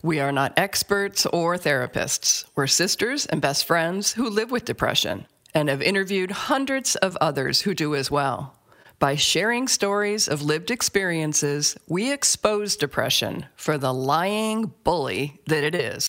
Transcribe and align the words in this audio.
We 0.00 0.20
are 0.20 0.32
not 0.32 0.54
experts 0.56 1.26
or 1.26 1.56
therapists. 1.56 2.44
We're 2.54 2.66
sisters 2.66 3.26
and 3.26 3.42
best 3.42 3.64
friends 3.64 4.12
who 4.12 4.30
live 4.30 4.50
with 4.50 4.64
depression 4.64 5.26
and 5.54 5.68
have 5.68 5.82
interviewed 5.82 6.30
hundreds 6.30 6.96
of 6.96 7.16
others 7.20 7.60
who 7.60 7.74
do 7.74 7.94
as 7.94 8.10
well. 8.10 8.56
By 8.98 9.16
sharing 9.16 9.68
stories 9.68 10.28
of 10.28 10.42
lived 10.42 10.70
experiences, 10.70 11.76
we 11.88 12.12
expose 12.12 12.76
depression 12.76 13.46
for 13.56 13.76
the 13.76 13.92
lying 13.92 14.72
bully 14.84 15.40
that 15.46 15.64
it 15.64 15.74
is. 15.74 16.08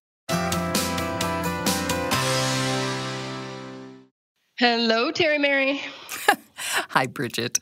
Hello, 4.59 5.11
Terry 5.11 5.39
Mary. 5.39 5.81
Hi, 6.89 7.07
Bridget. 7.07 7.59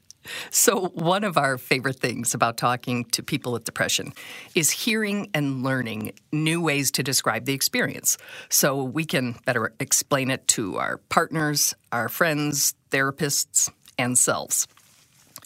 So, 0.49 0.87
one 0.87 1.23
of 1.23 1.37
our 1.37 1.57
favorite 1.57 1.99
things 1.99 2.33
about 2.33 2.57
talking 2.57 3.05
to 3.05 3.23
people 3.23 3.51
with 3.51 3.63
depression 3.63 4.13
is 4.55 4.71
hearing 4.71 5.29
and 5.33 5.63
learning 5.63 6.13
new 6.31 6.61
ways 6.61 6.91
to 6.91 7.03
describe 7.03 7.45
the 7.45 7.53
experience 7.53 8.17
so 8.49 8.83
we 8.83 9.05
can 9.05 9.35
better 9.45 9.73
explain 9.79 10.29
it 10.29 10.47
to 10.49 10.77
our 10.77 10.97
partners, 11.09 11.73
our 11.91 12.09
friends, 12.09 12.75
therapists, 12.91 13.69
and 13.97 14.17
selves. 14.17 14.67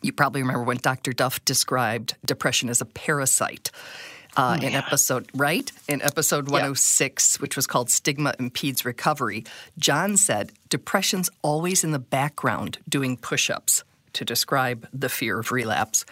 You 0.01 0.13
probably 0.13 0.41
remember 0.41 0.63
when 0.63 0.77
Dr. 0.77 1.13
Duff 1.13 1.43
described 1.45 2.15
depression 2.25 2.69
as 2.69 2.81
a 2.81 2.85
parasite. 2.85 3.71
Uh, 4.37 4.57
oh, 4.61 4.65
in 4.65 4.73
episode 4.73 5.29
right 5.33 5.71
in 5.87 6.01
episode 6.01 6.49
106 6.49 7.35
yep. 7.35 7.41
which 7.41 7.55
was 7.55 7.65
called 7.65 7.89
stigma 7.89 8.33
impedes 8.37 8.83
recovery 8.83 9.45
john 9.79 10.17
said 10.17 10.51
depression's 10.67 11.29
always 11.41 11.85
in 11.85 11.91
the 11.91 11.99
background 11.99 12.77
doing 12.89 13.15
push-ups 13.15 13.85
to 14.15 14.25
describe 14.25 14.87
the 14.91 15.09
fear 15.09 15.39
of 15.39 15.51
relapse. 15.51 16.05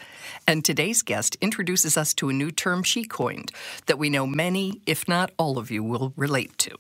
And 0.48 0.64
today's 0.64 1.02
guest 1.02 1.36
introduces 1.42 1.98
us 1.98 2.14
to 2.16 2.30
a 2.30 2.34
new 2.34 2.52
term 2.52 2.84
she 2.84 3.04
coined 3.04 3.52
that 3.88 4.00
we 4.00 4.10
know 4.10 4.28
many, 4.28 4.82
if 4.86 5.08
not 5.08 5.32
all 5.38 5.58
of 5.58 5.72
you, 5.72 5.84
will 5.84 6.14
relate 6.16 6.58
to. 6.60 6.76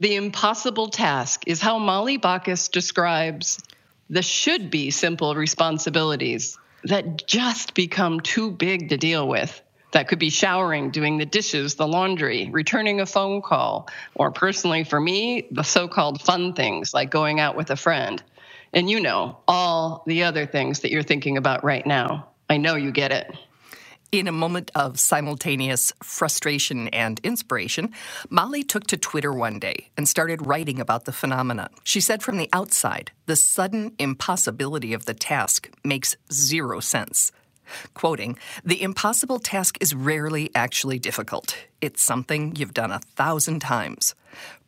The 0.00 0.16
impossible 0.16 0.88
task 0.88 1.42
is 1.46 1.60
how 1.60 1.78
Molly 1.78 2.16
Backes 2.16 2.68
describes 2.68 3.60
the 4.08 4.22
should 4.22 4.70
be 4.70 4.90
simple 4.90 5.34
responsibilities 5.34 6.58
that 6.84 7.26
just 7.26 7.74
become 7.74 8.20
too 8.20 8.50
big 8.50 8.88
to 8.88 8.96
deal 8.96 9.28
with. 9.28 9.60
That 9.92 10.08
could 10.08 10.18
be 10.18 10.30
showering, 10.30 10.90
doing 10.90 11.18
the 11.18 11.26
dishes, 11.26 11.74
the 11.74 11.86
laundry, 11.86 12.48
returning 12.50 13.00
a 13.00 13.06
phone 13.06 13.42
call, 13.42 13.88
or 14.14 14.30
personally 14.30 14.84
for 14.84 15.00
me, 15.00 15.48
the 15.50 15.64
so 15.64 15.88
called 15.88 16.22
fun 16.22 16.54
things 16.54 16.94
like 16.94 17.10
going 17.10 17.40
out 17.40 17.56
with 17.56 17.70
a 17.70 17.76
friend. 17.76 18.22
And 18.72 18.88
you 18.88 19.00
know 19.00 19.38
all 19.48 20.04
the 20.06 20.22
other 20.22 20.46
things 20.46 20.80
that 20.80 20.90
you're 20.90 21.02
thinking 21.02 21.36
about 21.36 21.64
right 21.64 21.86
now. 21.86 22.28
I 22.48 22.56
know 22.56 22.76
you 22.76 22.92
get 22.92 23.12
it. 23.12 23.34
In 24.12 24.26
a 24.26 24.32
moment 24.32 24.72
of 24.74 24.98
simultaneous 24.98 25.92
frustration 26.02 26.88
and 26.88 27.20
inspiration, 27.22 27.92
Molly 28.28 28.64
took 28.64 28.88
to 28.88 28.96
Twitter 28.96 29.32
one 29.32 29.60
day 29.60 29.90
and 29.96 30.08
started 30.08 30.46
writing 30.46 30.80
about 30.80 31.04
the 31.04 31.12
phenomenon. 31.12 31.68
She 31.84 32.00
said 32.00 32.20
from 32.20 32.36
the 32.36 32.48
outside, 32.52 33.12
the 33.26 33.36
sudden 33.36 33.94
impossibility 34.00 34.92
of 34.92 35.06
the 35.06 35.14
task 35.14 35.70
makes 35.84 36.16
zero 36.32 36.80
sense. 36.80 37.30
Quoting, 37.94 38.38
the 38.64 38.82
impossible 38.82 39.38
task 39.38 39.76
is 39.80 39.94
rarely 39.94 40.50
actually 40.54 40.98
difficult. 40.98 41.56
It's 41.80 42.02
something 42.02 42.54
you've 42.56 42.74
done 42.74 42.90
a 42.90 43.00
thousand 43.00 43.60
times. 43.60 44.14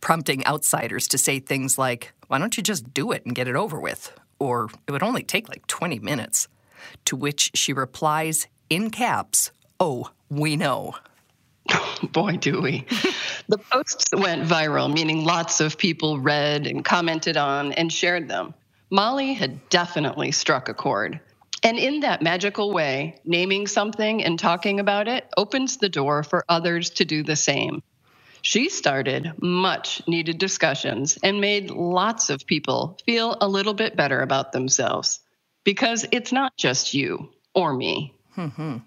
Prompting 0.00 0.46
outsiders 0.46 1.06
to 1.08 1.18
say 1.18 1.38
things 1.38 1.78
like, 1.78 2.12
why 2.28 2.38
don't 2.38 2.56
you 2.56 2.62
just 2.62 2.92
do 2.92 3.12
it 3.12 3.24
and 3.24 3.34
get 3.34 3.48
it 3.48 3.56
over 3.56 3.78
with? 3.80 4.12
Or 4.38 4.68
it 4.86 4.92
would 4.92 5.02
only 5.02 5.22
take 5.22 5.48
like 5.48 5.66
20 5.66 5.98
minutes. 6.00 6.48
To 7.06 7.16
which 7.16 7.52
she 7.54 7.72
replies 7.72 8.46
in 8.68 8.90
caps, 8.90 9.52
Oh, 9.78 10.10
we 10.28 10.56
know. 10.56 10.94
Boy, 12.12 12.36
do 12.36 12.60
we. 12.60 12.86
the 13.48 13.58
posts 13.58 14.10
went 14.12 14.42
viral, 14.48 14.92
meaning 14.92 15.24
lots 15.24 15.60
of 15.60 15.78
people 15.78 16.18
read 16.18 16.66
and 16.66 16.84
commented 16.84 17.36
on 17.36 17.72
and 17.72 17.92
shared 17.92 18.28
them. 18.28 18.54
Molly 18.90 19.32
had 19.32 19.68
definitely 19.70 20.32
struck 20.32 20.68
a 20.68 20.74
chord. 20.74 21.20
And 21.62 21.78
in 21.78 22.00
that 22.00 22.22
magical 22.22 22.72
way, 22.72 23.20
naming 23.24 23.66
something 23.66 24.24
and 24.24 24.38
talking 24.38 24.80
about 24.80 25.06
it 25.06 25.28
opens 25.36 25.76
the 25.76 25.88
door 25.88 26.22
for 26.22 26.44
others 26.48 26.90
to 26.90 27.04
do 27.04 27.22
the 27.22 27.36
same. 27.36 27.82
She 28.42 28.68
started 28.68 29.34
much 29.40 30.02
needed 30.08 30.38
discussions 30.38 31.16
and 31.22 31.40
made 31.40 31.70
lots 31.70 32.28
of 32.28 32.44
people 32.44 32.98
feel 33.06 33.36
a 33.40 33.46
little 33.48 33.74
bit 33.74 33.96
better 33.96 34.20
about 34.20 34.50
themselves 34.50 35.20
because 35.62 36.04
it's 36.10 36.32
not 36.32 36.56
just 36.56 36.92
you 36.92 37.30
or 37.54 37.72
me. 37.72 38.14
Mm-hmm. 38.36 38.78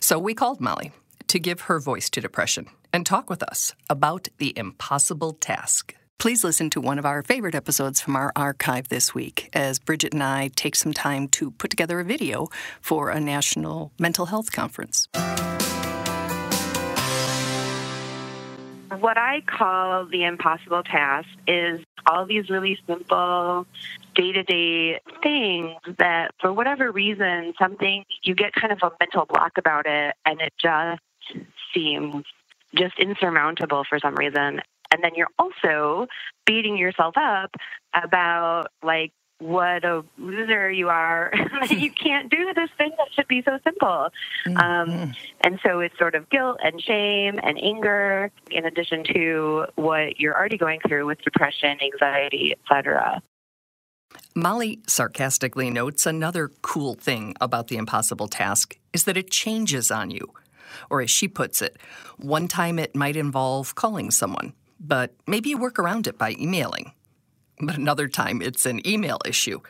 So 0.00 0.18
we 0.18 0.34
called 0.34 0.60
Molly 0.60 0.90
to 1.28 1.38
give 1.38 1.62
her 1.62 1.78
voice 1.78 2.10
to 2.10 2.20
depression 2.20 2.66
and 2.92 3.06
talk 3.06 3.30
with 3.30 3.42
us 3.42 3.74
about 3.88 4.28
the 4.38 4.56
impossible 4.58 5.34
task. 5.34 5.94
Please 6.18 6.42
listen 6.42 6.68
to 6.70 6.80
one 6.80 6.98
of 6.98 7.06
our 7.06 7.22
favorite 7.22 7.54
episodes 7.54 8.00
from 8.00 8.16
our 8.16 8.32
archive 8.34 8.88
this 8.88 9.14
week 9.14 9.48
as 9.52 9.78
Bridget 9.78 10.12
and 10.12 10.22
I 10.24 10.50
take 10.56 10.74
some 10.74 10.92
time 10.92 11.28
to 11.28 11.52
put 11.52 11.70
together 11.70 12.00
a 12.00 12.04
video 12.04 12.48
for 12.80 13.10
a 13.10 13.20
national 13.20 13.92
mental 14.00 14.26
health 14.26 14.50
conference. 14.50 15.06
What 18.98 19.16
I 19.16 19.42
call 19.46 20.06
the 20.06 20.24
impossible 20.24 20.82
task 20.82 21.28
is 21.46 21.84
all 22.04 22.26
these 22.26 22.50
really 22.50 22.76
simple 22.84 23.64
day 24.16 24.32
to 24.32 24.42
day 24.42 25.00
things 25.22 25.76
that, 25.98 26.34
for 26.40 26.52
whatever 26.52 26.90
reason, 26.90 27.54
something 27.60 28.04
you 28.24 28.34
get 28.34 28.52
kind 28.54 28.72
of 28.72 28.80
a 28.82 28.90
mental 28.98 29.24
block 29.24 29.52
about 29.56 29.86
it 29.86 30.16
and 30.26 30.40
it 30.40 30.52
just 30.58 31.00
seems 31.72 32.24
just 32.74 32.98
insurmountable 32.98 33.84
for 33.88 34.00
some 34.00 34.16
reason. 34.16 34.62
And 34.90 35.02
then 35.02 35.12
you're 35.14 35.30
also 35.38 36.06
beating 36.46 36.76
yourself 36.76 37.14
up 37.16 37.54
about 37.94 38.68
like 38.82 39.12
what 39.40 39.84
a 39.84 40.04
loser 40.18 40.70
you 40.70 40.88
are 40.88 41.32
that 41.60 41.70
you 41.70 41.90
can't 42.04 42.30
do 42.30 42.52
this 42.54 42.70
thing 42.76 42.90
that 42.98 43.06
should 43.14 43.28
be 43.28 43.42
so 43.44 43.58
simple 43.62 44.08
mm-hmm. 44.46 44.56
um, 44.56 45.14
and 45.42 45.60
so 45.64 45.78
it's 45.78 45.96
sort 45.96 46.16
of 46.16 46.28
guilt 46.28 46.58
and 46.62 46.82
shame 46.82 47.38
and 47.42 47.62
anger 47.62 48.32
in 48.50 48.64
addition 48.64 49.04
to 49.04 49.64
what 49.76 50.18
you're 50.18 50.34
already 50.34 50.58
going 50.58 50.80
through 50.88 51.06
with 51.06 51.22
depression 51.22 51.78
anxiety 51.80 52.52
etc 52.64 53.22
Molly 54.34 54.80
sarcastically 54.86 55.70
notes 55.70 56.06
another 56.06 56.50
cool 56.62 56.94
thing 56.94 57.34
about 57.40 57.68
the 57.68 57.76
impossible 57.76 58.28
task 58.28 58.76
is 58.92 59.04
that 59.04 59.16
it 59.16 59.30
changes 59.30 59.90
on 59.90 60.10
you. 60.10 60.32
Or, 60.90 61.00
as 61.00 61.10
she 61.10 61.28
puts 61.28 61.60
it, 61.60 61.76
one 62.18 62.46
time 62.46 62.78
it 62.78 62.94
might 62.94 63.16
involve 63.16 63.74
calling 63.74 64.10
someone, 64.10 64.52
but 64.80 65.14
maybe 65.26 65.50
you 65.50 65.58
work 65.58 65.78
around 65.78 66.06
it 66.06 66.18
by 66.18 66.34
emailing. 66.38 66.92
But 67.60 67.76
another 67.76 68.08
time 68.08 68.40
it's 68.40 68.66
an 68.66 68.86
email 68.86 69.18
issue. 69.24 69.60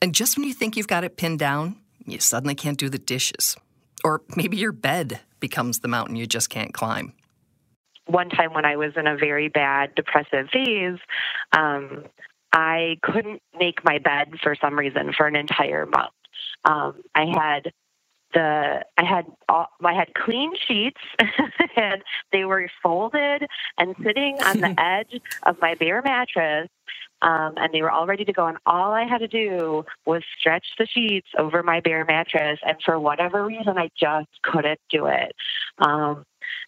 And 0.00 0.14
just 0.14 0.36
when 0.36 0.46
you 0.46 0.54
think 0.54 0.76
you've 0.76 0.88
got 0.88 1.04
it 1.04 1.16
pinned 1.16 1.38
down, 1.38 1.76
you 2.06 2.18
suddenly 2.20 2.54
can't 2.54 2.78
do 2.78 2.88
the 2.88 2.98
dishes. 2.98 3.56
Or 4.02 4.22
maybe 4.36 4.56
your 4.56 4.72
bed 4.72 5.20
becomes 5.40 5.80
the 5.80 5.88
mountain 5.88 6.16
you 6.16 6.26
just 6.26 6.50
can't 6.50 6.72
climb. 6.72 7.14
One 8.06 8.28
time 8.28 8.52
when 8.52 8.66
I 8.66 8.76
was 8.76 8.92
in 8.96 9.06
a 9.06 9.16
very 9.16 9.48
bad 9.48 9.94
depressive 9.94 10.48
phase, 10.52 10.98
um, 11.52 12.04
I 12.52 12.98
couldn't 13.02 13.42
make 13.58 13.82
my 13.84 13.98
bed 13.98 14.34
for 14.42 14.54
some 14.60 14.78
reason 14.78 15.12
for 15.16 15.26
an 15.26 15.36
entire 15.36 15.86
month. 15.86 16.12
Um, 16.64 17.02
I 17.14 17.26
had 17.26 17.72
the 18.34 18.84
I 18.98 19.04
had 19.04 19.26
all, 19.48 19.68
I 19.82 19.94
had 19.94 20.12
clean 20.14 20.52
sheets 20.66 21.00
and 21.76 22.02
they 22.32 22.44
were 22.44 22.68
folded 22.82 23.46
and 23.78 23.94
sitting 24.04 24.38
on 24.42 24.60
the 24.60 24.74
edge 24.80 25.20
of 25.44 25.56
my 25.60 25.74
bare 25.74 26.02
mattress 26.02 26.68
um, 27.24 27.54
and 27.56 27.72
they 27.72 27.80
were 27.80 27.90
all 27.90 28.06
ready 28.06 28.24
to 28.24 28.32
go. 28.32 28.46
And 28.46 28.58
all 28.66 28.92
I 28.92 29.04
had 29.04 29.18
to 29.18 29.28
do 29.28 29.84
was 30.04 30.22
stretch 30.38 30.66
the 30.78 30.86
sheets 30.86 31.28
over 31.38 31.62
my 31.62 31.80
bare 31.80 32.04
mattress. 32.04 32.60
And 32.64 32.76
for 32.84 33.00
whatever 33.00 33.44
reason 33.44 33.78
I 33.78 33.88
just 33.98 34.28
couldn't 34.42 34.80
do 34.90 35.06
it. 35.06 35.32
Um, 35.78 36.24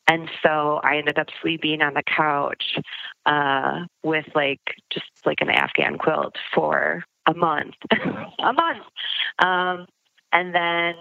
and 0.08 0.30
so 0.42 0.80
I 0.82 0.96
ended 0.96 1.18
up 1.18 1.28
sleeping 1.42 1.82
on 1.82 1.94
the 1.94 2.02
couch 2.02 2.78
uh, 3.26 3.84
with 4.02 4.24
like 4.34 4.60
just 4.90 5.06
like 5.26 5.42
an 5.42 5.50
Afghan 5.50 5.98
quilt 5.98 6.36
for 6.54 7.04
a 7.26 7.34
month. 7.34 7.74
A 7.92 8.52
month. 8.52 8.84
Um, 9.40 9.86
and 10.32 10.54
then 10.54 10.94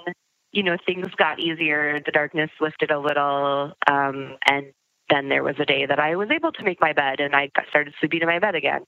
you 0.55 0.63
know, 0.63 0.77
things 0.85 1.07
got 1.17 1.39
easier. 1.39 1.99
The 2.03 2.11
darkness 2.11 2.49
lifted 2.61 2.89
a 2.89 2.97
little, 2.97 3.73
um, 3.87 4.37
and 4.49 4.67
then 5.09 5.27
there 5.27 5.43
was 5.43 5.55
a 5.59 5.65
day 5.65 5.85
that 5.85 5.99
I 5.99 6.15
was 6.15 6.29
able 6.31 6.51
to 6.53 6.63
make 6.63 6.79
my 6.79 6.93
bed 6.93 7.19
and 7.19 7.35
I 7.35 7.49
started 7.69 7.93
sleeping 7.99 8.21
in 8.21 8.27
my 8.27 8.39
bed 8.39 8.55
again. 8.55 8.85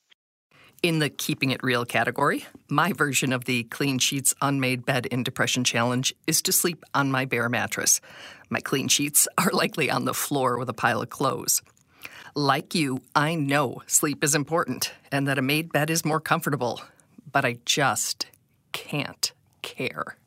In 0.81 0.99
the 0.99 1.09
keeping 1.09 1.51
it 1.51 1.61
real 1.63 1.85
category, 1.85 2.45
my 2.69 2.93
version 2.93 3.33
of 3.33 3.45
the 3.45 3.63
clean 3.63 3.99
sheets 3.99 4.33
unmade 4.41 4.85
bed 4.85 5.07
in 5.07 5.23
depression 5.23 5.63
challenge 5.63 6.13
is 6.25 6.41
to 6.43 6.51
sleep 6.51 6.83
on 6.93 7.11
my 7.11 7.25
bare 7.25 7.49
mattress. 7.49 7.99
My 8.49 8.59
clean 8.61 8.87
sheets 8.87 9.27
are 9.37 9.51
likely 9.51 9.91
on 9.91 10.05
the 10.05 10.13
floor 10.13 10.57
with 10.57 10.69
a 10.69 10.73
pile 10.73 11.01
of 11.01 11.09
clothes. 11.09 11.61
Like 12.33 12.75
you, 12.75 13.01
I 13.15 13.35
know 13.35 13.81
sleep 13.87 14.23
is 14.23 14.35
important 14.35 14.93
and 15.11 15.27
that 15.27 15.39
a 15.39 15.41
made 15.41 15.73
bed 15.73 15.89
is 15.89 16.05
more 16.05 16.21
comfortable, 16.21 16.81
but 17.29 17.43
I 17.43 17.57
just 17.65 18.27
can't 18.71 19.33
care. 19.63 20.17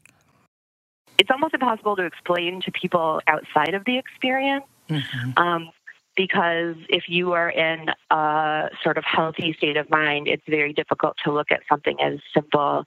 It's 1.21 1.31
almost 1.31 1.53
impossible 1.53 1.97
to 1.97 2.05
explain 2.07 2.63
to 2.63 2.73
people 2.73 3.21
outside 3.27 3.75
of 3.75 3.85
the 3.85 3.99
experience. 3.99 4.65
Mm-hmm. 4.89 5.37
Um, 5.37 5.71
because 6.17 6.77
if 6.89 7.05
you 7.09 7.33
are 7.33 7.51
in 7.51 7.91
a 8.11 8.71
sort 8.83 8.97
of 8.97 9.05
healthy 9.05 9.53
state 9.53 9.77
of 9.77 9.89
mind, 9.91 10.29
it's 10.29 10.43
very 10.49 10.73
difficult 10.73 11.17
to 11.25 11.33
look 11.33 11.53
at 11.53 11.61
something 11.69 12.01
as 12.01 12.21
simple 12.35 12.85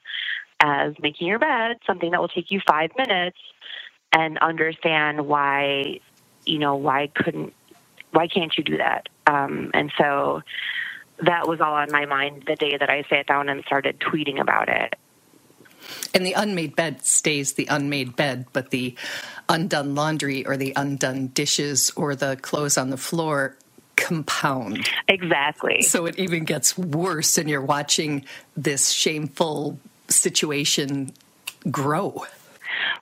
as 0.59 0.93
making 0.99 1.27
your 1.27 1.37
bed, 1.37 1.77
something 1.85 2.09
that 2.11 2.19
will 2.19 2.27
take 2.27 2.49
you 2.49 2.59
five 2.67 2.89
minutes, 2.97 3.37
and 4.11 4.39
understand 4.39 5.27
why, 5.27 5.99
you 6.45 6.57
know, 6.57 6.75
why 6.75 7.11
couldn't, 7.13 7.53
why 8.11 8.27
can't 8.27 8.57
you 8.57 8.63
do 8.63 8.77
that? 8.77 9.09
Um, 9.27 9.69
and 9.75 9.91
so 9.97 10.41
that 11.19 11.47
was 11.47 11.61
all 11.61 11.75
on 11.75 11.87
my 11.91 12.05
mind 12.05 12.45
the 12.47 12.55
day 12.55 12.77
that 12.77 12.89
I 12.89 13.03
sat 13.09 13.27
down 13.27 13.47
and 13.47 13.63
started 13.65 13.99
tweeting 13.99 14.39
about 14.39 14.69
it. 14.69 14.95
And 16.13 16.25
the 16.25 16.33
unmade 16.33 16.75
bed 16.75 17.03
stays 17.03 17.53
the 17.53 17.67
unmade 17.69 18.15
bed, 18.15 18.45
but 18.53 18.69
the 18.69 18.95
undone 19.49 19.95
laundry 19.95 20.45
or 20.45 20.57
the 20.57 20.73
undone 20.75 21.27
dishes 21.27 21.91
or 21.95 22.15
the 22.15 22.37
clothes 22.37 22.77
on 22.77 22.89
the 22.89 22.97
floor 22.97 23.57
compound. 23.95 24.87
Exactly. 25.07 25.81
So 25.81 26.05
it 26.05 26.17
even 26.17 26.45
gets 26.45 26.77
worse, 26.77 27.37
and 27.37 27.49
you're 27.49 27.61
watching 27.61 28.25
this 28.55 28.91
shameful 28.91 29.79
situation 30.09 31.13
grow. 31.69 32.25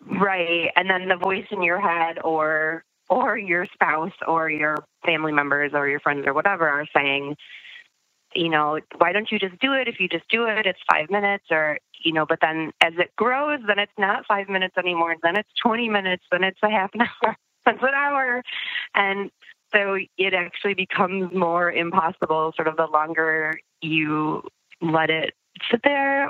Right. 0.06 0.70
And 0.76 0.90
then 0.90 1.08
the 1.08 1.16
voice 1.16 1.46
in 1.52 1.64
your 1.64 1.80
head 1.80 2.20
or 2.24 2.84
or 3.12 3.38
your 3.38 3.68
spouse 3.74 4.14
or 4.26 4.50
your 4.50 4.78
family 5.06 5.34
members 5.34 5.72
or 5.74 5.88
your 5.88 6.00
friends 6.00 6.26
or 6.26 6.34
whatever 6.34 6.68
are 6.68 6.88
saying, 6.96 7.36
you 8.36 8.50
know, 8.50 8.80
why 8.98 9.12
don't 9.12 9.32
you 9.32 9.40
just 9.40 9.60
do 9.60 9.74
it? 9.74 9.88
If 9.88 10.00
you 10.00 10.08
just 10.08 10.28
do 10.30 10.46
it, 10.46 10.66
it's 10.66 10.80
five 10.92 11.10
minutes 11.10 11.46
or, 11.52 11.80
you 12.04 12.14
know, 12.14 12.26
but 12.26 12.40
then 12.42 12.72
as 12.82 12.94
it 12.98 13.16
grows, 13.16 13.60
then 13.68 13.80
it's 13.80 13.92
not 13.98 14.26
five 14.26 14.50
minutes 14.50 14.78
anymore. 14.78 15.16
Then 15.22 15.38
it's 15.38 15.50
20 15.62 15.90
minutes. 15.90 16.24
Then 16.32 16.44
it's 16.44 16.60
a 16.64 16.70
half 16.70 16.92
an 16.94 17.02
hour. 17.24 17.38
Then 17.66 17.76
it's 17.76 17.84
an 17.84 17.94
hour. 17.94 18.44
And 18.96 19.32
so 19.74 19.98
it 20.18 20.34
actually 20.34 20.74
becomes 20.74 21.34
more 21.34 21.72
impossible 21.72 22.54
sort 22.56 22.68
of 22.68 22.78
the 22.78 22.88
longer 22.88 23.60
you 23.82 24.44
let 24.82 25.10
it 25.10 25.34
sit 25.70 25.82
there. 25.84 26.30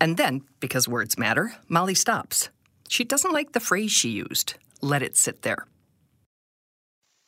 And 0.00 0.16
then, 0.16 0.42
because 0.60 0.88
words 0.88 1.16
matter, 1.16 1.54
Molly 1.68 1.94
stops. 1.94 2.50
She 2.88 3.04
doesn't 3.04 3.32
like 3.32 3.52
the 3.52 3.60
phrase 3.60 3.90
she 3.90 4.10
used 4.10 4.54
let 4.82 5.02
it 5.02 5.16
sit 5.16 5.42
there 5.42 5.66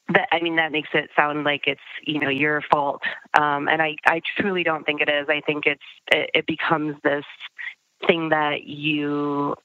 that 0.08 0.28
I 0.32 0.40
mean 0.40 0.56
that 0.56 0.72
makes 0.72 0.88
it 0.94 1.10
sound 1.16 1.44
like 1.44 1.62
it's 1.66 1.80
you 2.04 2.20
know 2.20 2.28
your 2.28 2.62
fault, 2.70 3.02
um, 3.38 3.68
and 3.68 3.82
I 3.82 3.96
I 4.06 4.20
truly 4.36 4.62
don't 4.62 4.84
think 4.84 5.00
it 5.00 5.08
is. 5.08 5.26
I 5.28 5.40
think 5.40 5.66
it's 5.66 5.82
it, 6.12 6.30
it 6.34 6.46
becomes 6.46 6.96
this 7.02 7.24
thing 8.06 8.28
that 8.30 8.64
you 8.64 9.56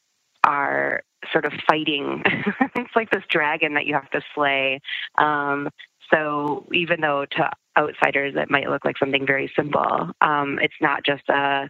are 0.43 1.03
sort 1.31 1.45
of 1.45 1.53
fighting. 1.67 2.23
it's 2.75 2.95
like 2.95 3.11
this 3.11 3.23
dragon 3.29 3.75
that 3.75 3.85
you 3.85 3.93
have 3.93 4.09
to 4.11 4.21
slay. 4.33 4.81
Um, 5.17 5.69
so 6.13 6.67
even 6.73 7.01
though 7.01 7.25
to 7.25 7.49
outsiders 7.77 8.33
it 8.35 8.49
might 8.49 8.69
look 8.69 8.83
like 8.83 8.97
something 8.97 9.25
very 9.25 9.51
simple, 9.55 10.11
um, 10.21 10.59
it's 10.61 10.73
not 10.81 11.05
just 11.05 11.27
a. 11.29 11.69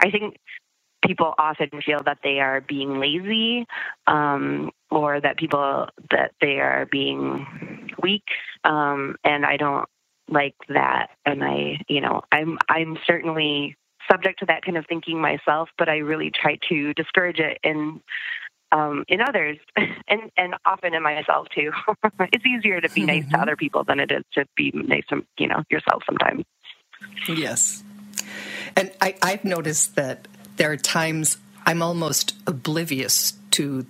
I 0.00 0.10
think 0.10 0.36
people 1.04 1.34
often 1.38 1.68
feel 1.84 2.00
that 2.04 2.18
they 2.22 2.40
are 2.40 2.60
being 2.60 3.00
lazy 3.00 3.66
um, 4.06 4.70
or 4.90 5.20
that 5.20 5.36
people 5.36 5.88
that 6.10 6.32
they 6.40 6.60
are 6.60 6.86
being 6.90 7.71
weak 8.02 8.24
um, 8.64 9.16
and 9.24 9.46
i 9.46 9.56
don't 9.56 9.88
like 10.28 10.54
that. 10.68 11.10
And 11.26 11.42
i 11.44 11.78
you 11.88 12.00
know 12.00 12.22
i'm 12.30 12.58
i'm 12.68 12.98
certainly 13.06 13.76
subject 14.10 14.40
to 14.40 14.46
that 14.46 14.64
kind 14.64 14.76
of 14.76 14.84
thinking 14.86 15.20
myself 15.20 15.68
but 15.78 15.88
i 15.88 15.98
really 15.98 16.30
try 16.30 16.58
to 16.68 16.92
discourage 16.94 17.38
it 17.38 17.58
in 17.62 18.00
um, 18.72 19.04
in 19.06 19.20
others 19.20 19.58
and 19.76 20.30
and 20.36 20.54
often 20.64 20.94
in 20.94 21.02
myself 21.02 21.46
too. 21.54 21.70
It's 22.32 22.46
easier 22.46 22.80
to 22.80 22.88
be 22.88 23.04
nice 23.04 23.24
to 23.24 23.32
mm-hmm. 23.32 23.42
other 23.42 23.56
people 23.56 23.84
than 23.84 24.00
it 24.00 24.10
is 24.10 24.24
to 24.34 24.46
be 24.56 24.72
nice 24.74 25.04
to 25.10 25.24
you 25.38 25.48
know 25.48 25.62
yourself 25.70 26.02
sometimes. 26.06 26.44
Yes. 27.28 27.84
And 28.76 28.90
I, 29.00 29.16
I've 29.22 29.44
noticed 29.44 29.96
that 29.96 30.28
there 30.56 30.70
are 30.70 30.76
times 30.76 31.36
I'm 31.66 31.82
almost 31.82 32.34
oblivious 32.46 33.34
to 33.52 33.86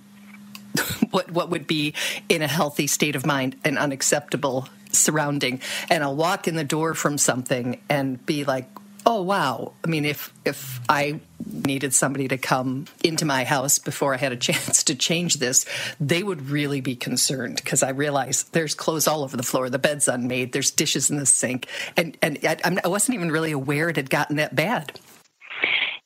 what 1.11 1.31
what 1.31 1.49
would 1.49 1.67
be 1.67 1.93
in 2.29 2.41
a 2.41 2.47
healthy 2.47 2.87
state 2.87 3.15
of 3.15 3.25
mind 3.25 3.55
an 3.63 3.77
unacceptable 3.77 4.67
surrounding. 4.91 5.59
And 5.89 6.03
I'll 6.03 6.15
walk 6.15 6.47
in 6.47 6.55
the 6.55 6.63
door 6.63 6.93
from 6.93 7.17
something 7.17 7.81
and 7.89 8.23
be 8.25 8.43
like 8.43 8.67
oh 9.05 9.21
wow. 9.21 9.73
I 9.83 9.87
mean 9.87 10.05
if 10.05 10.33
if 10.45 10.79
i 10.87 11.19
needed 11.45 11.93
somebody 11.93 12.29
to 12.29 12.37
come 12.37 12.85
into 13.03 13.25
my 13.25 13.43
house 13.43 13.77
before 13.77 14.13
i 14.13 14.17
had 14.17 14.31
a 14.31 14.35
chance 14.47 14.83
to 14.85 14.95
change 14.95 15.35
this 15.35 15.65
they 15.99 16.23
would 16.23 16.49
really 16.49 16.79
be 16.79 16.95
concerned 16.95 17.57
because 17.57 17.83
i 17.83 17.89
realize 17.89 18.43
there's 18.53 18.73
clothes 18.73 19.07
all 19.07 19.23
over 19.23 19.35
the 19.35 19.43
floor. 19.43 19.69
The 19.69 19.79
bed's 19.79 20.07
unmade. 20.07 20.53
There's 20.53 20.71
dishes 20.71 21.09
in 21.09 21.17
the 21.17 21.25
sink. 21.25 21.67
And 21.97 22.17
and 22.21 22.39
I, 22.43 22.77
I 22.83 22.87
wasn't 22.87 23.15
even 23.15 23.31
really 23.31 23.51
aware 23.51 23.89
it 23.89 23.97
had 23.97 24.09
gotten 24.09 24.37
that 24.37 24.55
bad. 24.55 24.99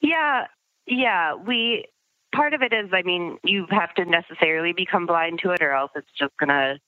Yeah. 0.01 0.45
Yeah, 0.87 1.35
we 1.35 1.85
part 2.37 2.53
of 2.53 2.61
it 2.61 2.71
is 2.71 2.89
I 2.93 3.01
mean, 3.01 3.39
you 3.43 3.65
have 3.71 3.93
to 3.95 4.05
necessarily 4.05 4.71
become 4.71 5.07
blind 5.07 5.39
to 5.41 5.51
it 5.51 5.61
or 5.61 5.71
else 5.71 5.91
it's 5.95 6.11
just 6.17 6.37
going 6.37 6.49
to 6.49 6.79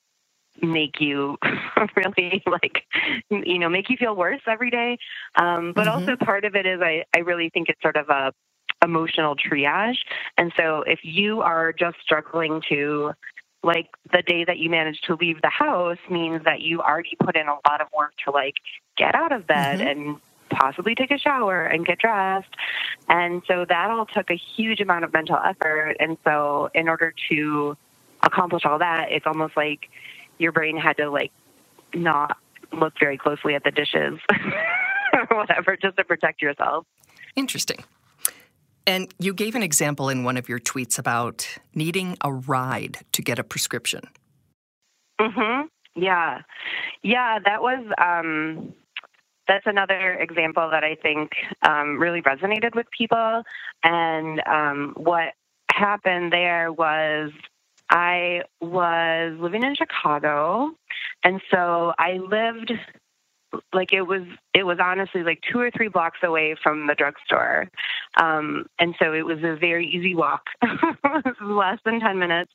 make 0.61 0.99
you 0.99 1.37
really 1.95 2.43
like 2.45 2.83
you 3.29 3.59
know 3.59 3.69
make 3.69 3.89
you 3.89 3.95
feel 3.97 4.15
worse 4.15 4.41
every 4.45 4.69
day 4.69 4.97
um, 5.35 5.71
but 5.73 5.87
mm-hmm. 5.87 5.99
also 5.99 6.15
part 6.17 6.43
of 6.43 6.55
it 6.55 6.65
is 6.65 6.81
I, 6.81 7.05
I 7.15 7.19
really 7.19 7.49
think 7.49 7.69
it's 7.69 7.81
sort 7.81 7.95
of 7.95 8.09
a 8.09 8.33
emotional 8.83 9.35
triage 9.37 9.99
and 10.37 10.51
so 10.57 10.83
if 10.85 10.99
you 11.03 11.41
are 11.41 11.71
just 11.71 11.97
struggling 12.01 12.61
to 12.67 13.13
like 13.63 13.87
the 14.11 14.21
day 14.21 14.43
that 14.43 14.57
you 14.57 14.69
manage 14.69 14.99
to 15.01 15.15
leave 15.15 15.41
the 15.41 15.49
house 15.49 15.97
means 16.09 16.43
that 16.43 16.61
you 16.61 16.81
already 16.81 17.15
put 17.23 17.37
in 17.37 17.47
a 17.47 17.57
lot 17.69 17.79
of 17.79 17.87
work 17.97 18.13
to 18.25 18.31
like 18.31 18.55
get 18.97 19.15
out 19.15 19.31
of 19.31 19.47
bed 19.47 19.79
mm-hmm. 19.79 19.87
and 19.87 20.17
possibly 20.49 20.95
take 20.95 21.11
a 21.11 21.17
shower 21.17 21.63
and 21.65 21.85
get 21.85 21.99
dressed. 21.99 22.53
And 23.07 23.41
so 23.47 23.65
that 23.67 23.91
all 23.91 24.05
took 24.05 24.29
a 24.29 24.35
huge 24.35 24.79
amount 24.79 25.05
of 25.05 25.13
mental 25.13 25.37
effort. 25.37 25.97
And 25.99 26.17
so 26.23 26.69
in 26.73 26.89
order 26.89 27.13
to 27.31 27.77
accomplish 28.21 28.65
all 28.65 28.79
that, 28.79 29.11
it's 29.11 29.25
almost 29.25 29.55
like 29.55 29.89
your 30.37 30.51
brain 30.51 30.77
had 30.77 30.97
to 30.97 31.09
like 31.09 31.31
not 31.93 32.37
look 32.71 32.93
very 32.99 33.17
closely 33.17 33.55
at 33.55 33.63
the 33.63 33.71
dishes 33.71 34.19
or 35.13 35.37
whatever 35.37 35.75
just 35.75 35.97
to 35.97 36.03
protect 36.03 36.41
yourself. 36.41 36.85
Interesting. 37.35 37.83
And 38.85 39.13
you 39.19 39.33
gave 39.33 39.55
an 39.55 39.63
example 39.63 40.09
in 40.09 40.23
one 40.23 40.37
of 40.37 40.49
your 40.49 40.59
tweets 40.59 40.97
about 40.97 41.47
needing 41.75 42.17
a 42.21 42.31
ride 42.31 42.99
to 43.11 43.21
get 43.21 43.37
a 43.37 43.43
prescription. 43.43 44.01
Mhm. 45.19 45.67
Yeah. 45.95 46.41
Yeah, 47.03 47.39
that 47.45 47.61
was 47.61 47.85
um 47.97 48.73
that's 49.49 49.65
another 49.65 50.13
example 50.13 50.69
that 50.69 50.83
I 50.83 50.95
think 50.95 51.31
um, 51.63 51.97
really 51.97 52.21
resonated 52.21 52.75
with 52.75 52.85
people. 52.95 53.43
And 53.83 54.41
um, 54.47 54.93
what 54.95 55.33
happened 55.71 56.31
there 56.31 56.71
was 56.71 57.31
I 57.89 58.43
was 58.61 59.37
living 59.39 59.63
in 59.63 59.75
Chicago, 59.75 60.71
and 61.23 61.41
so 61.51 61.93
I 61.97 62.19
lived 62.19 62.71
like 63.73 63.93
it 63.93 64.03
was 64.03 64.21
it 64.53 64.63
was 64.63 64.77
honestly 64.79 65.23
like 65.23 65.41
two 65.51 65.59
or 65.59 65.71
three 65.71 65.87
blocks 65.87 66.19
away 66.21 66.55
from 66.61 66.85
the 66.85 66.93
drugstore. 66.93 67.67
Um 68.21 68.67
and 68.77 68.93
so 69.01 69.13
it 69.13 69.25
was 69.25 69.39
a 69.39 69.55
very 69.55 69.87
easy 69.87 70.13
walk. 70.13 70.43
Less 71.41 71.79
than 71.83 71.99
10 71.99 72.19
minutes. 72.19 72.51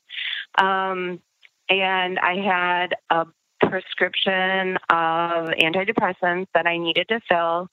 Um 0.57 1.19
and 1.67 2.19
i 2.19 2.35
had 2.35 2.95
a 3.09 3.25
prescription 3.69 4.77
of 4.89 5.49
antidepressants 5.49 6.47
that 6.53 6.65
I 6.65 6.77
needed 6.77 7.07
to 7.09 7.19
fill. 7.27 7.67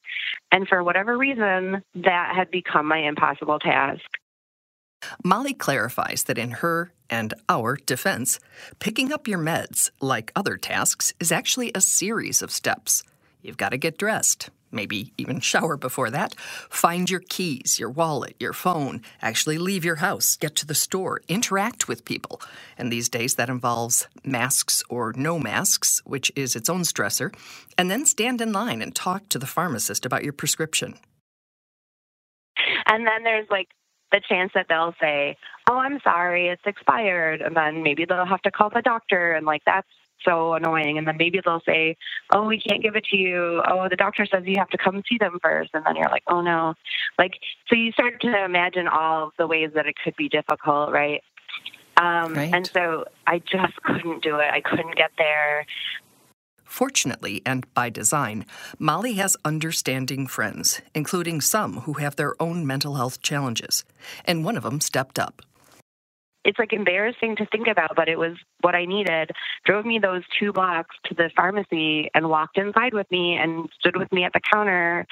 And 0.51 0.67
for 0.69 0.83
whatever 0.83 1.17
reason, 1.17 1.83
that 1.95 2.33
had 2.35 2.51
become 2.51 2.87
my 2.87 2.99
impossible 2.99 3.59
task. 3.59 4.03
Molly 5.25 5.55
clarifies 5.55 6.25
that 6.25 6.39
in 6.39 6.53
her 6.53 6.93
and 7.11 7.35
our 7.49 7.77
defense, 7.77 8.39
picking 8.79 9.13
up 9.13 9.29
your 9.29 9.39
meds, 9.39 9.91
like 10.01 10.33
other 10.37 10.57
tasks, 10.57 11.13
is 11.21 11.33
actually 11.33 11.73
a 11.75 11.81
series 11.81 12.41
of 12.41 12.51
steps. 12.51 13.03
You've 13.43 13.57
got 13.57 13.71
to 13.71 13.79
get 13.79 13.99
dressed, 13.99 14.51
maybe 14.73 15.13
even 15.19 15.41
shower 15.41 15.77
before 15.77 16.11
that. 16.11 16.35
Find 16.71 17.09
your 17.11 17.23
keys, 17.29 17.79
your 17.79 17.91
wallet, 17.91 18.35
your 18.41 18.53
phone, 18.53 19.03
actually 19.21 19.59
leave 19.59 19.85
your 19.85 19.97
house, 19.97 20.37
get 20.37 20.57
to 20.57 20.67
the 20.67 20.75
store, 20.75 21.21
interact 21.29 21.89
with 21.89 22.05
people. 22.05 22.41
And 22.79 22.91
these 22.91 23.09
days 23.09 23.35
that 23.37 23.49
involves 23.49 24.09
masks 24.25 24.83
or 24.89 25.13
no 25.17 25.39
masks, 25.39 26.03
which 26.05 26.33
is 26.35 26.57
its 26.57 26.69
own 26.69 26.83
stressor, 26.83 27.35
and 27.77 27.91
then 27.91 28.07
stand 28.07 28.41
in 28.41 28.53
line 28.53 28.83
and 28.83 28.95
talk 28.95 29.29
to 29.29 29.39
the 29.39 29.47
pharmacist 29.47 30.07
about 30.07 30.25
your 30.25 30.33
prescription. 30.33 30.99
And 32.87 33.07
then 33.07 33.23
there's 33.25 33.49
like 33.51 33.69
the 34.11 34.21
chance 34.29 34.53
that 34.55 34.67
they'll 34.69 34.95
say, 35.01 35.37
"Oh, 35.69 35.79
I'm 35.79 36.01
sorry, 36.05 36.49
it's 36.49 36.67
expired," 36.67 37.41
and 37.41 37.57
then 37.57 37.83
maybe 37.83 38.05
they'll 38.05 38.27
have 38.27 38.43
to 38.43 38.51
call 38.51 38.71
the 38.71 38.83
doctor, 38.83 39.33
and 39.33 39.47
like 39.47 39.63
that's 39.65 39.89
so 40.25 40.55
annoying. 40.55 40.99
And 40.99 41.07
then 41.07 41.17
maybe 41.17 41.41
they'll 41.45 41.63
say, 41.67 41.97
"Oh, 42.35 42.47
we 42.47 42.61
can't 42.61 42.83
give 42.83 42.97
it 42.97 43.05
to 43.07 43.17
you. 43.17 43.63
Oh, 43.69 43.89
the 43.89 43.97
doctor 43.97 44.27
says 44.27 44.45
you 44.47 44.57
have 44.59 44.71
to 44.71 44.79
come 44.79 45.03
see 45.09 45.19
them 45.19 45.39
first. 45.43 45.71
And 45.75 45.85
then 45.87 45.97
you're 45.97 46.09
like, 46.11 46.25
"Oh 46.27 46.41
no!" 46.41 46.75
Like 47.19 47.35
so, 47.69 47.77
you 47.77 47.93
start 47.93 48.21
to 48.23 48.45
imagine 48.45 48.89
all 48.89 49.29
of 49.29 49.33
the 49.39 49.47
ways 49.47 49.71
that 49.75 49.87
it 49.87 49.97
could 50.03 50.17
be 50.17 50.29
difficult, 50.29 50.93
right? 50.93 51.23
Um, 51.97 52.35
right. 52.35 52.55
And 52.55 52.67
so 52.73 53.05
I 53.27 53.39
just 53.39 53.77
couldn't 53.83 54.23
do 54.23 54.37
it. 54.37 54.49
I 54.51 54.61
couldn't 54.61 54.97
get 54.97 55.11
there. 55.19 55.67
Fortunately, 56.65 57.43
and 57.45 57.67
by 57.75 57.91
design, 57.91 58.47
Molly 58.79 59.13
has 59.15 59.37
understanding 59.45 60.27
friends, 60.27 60.81
including 60.95 61.43
some 61.43 61.81
who 61.81 61.95
have 61.95 62.17
their 62.17 62.35
own 62.41 62.67
mental 62.67 62.95
health 62.95 63.21
challenges, 63.21 63.85
and 64.25 64.43
one 64.43 64.57
of 64.57 64.63
them 64.63 64.81
stepped 64.81 65.19
up. 65.19 65.43
It's 66.45 66.59
like 66.59 66.73
embarrassing 66.73 67.37
to 67.37 67.47
think 67.47 67.69
about, 67.69 67.95
but 67.95 68.09
it 68.09 68.19
was 68.19 68.37
what 68.61 68.75
I 68.75 68.85
needed. 68.85 69.31
Drove 69.65 69.87
me 69.87 69.99
those 69.99 70.23
two 70.39 70.53
blocks 70.53 70.97
to 71.07 71.15
the 71.15 71.31
pharmacy 71.37 72.11
and 72.15 72.29
walked 72.29 72.59
inside 72.59 72.95
with 72.95 73.11
me 73.11 73.37
and 73.37 73.69
stood 73.79 73.97
with 73.97 74.11
me 74.13 74.25
at 74.25 74.33
the 74.33 74.41
counter 74.53 75.07